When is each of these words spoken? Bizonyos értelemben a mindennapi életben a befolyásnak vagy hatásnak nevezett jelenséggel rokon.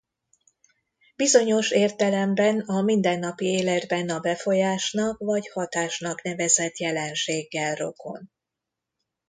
Bizonyos 1.15 1.71
értelemben 1.71 2.59
a 2.59 2.81
mindennapi 2.81 3.45
életben 3.45 4.09
a 4.09 4.19
befolyásnak 4.19 5.17
vagy 5.19 5.49
hatásnak 5.49 6.21
nevezett 6.21 6.77
jelenséggel 6.77 7.75
rokon. 7.75 8.31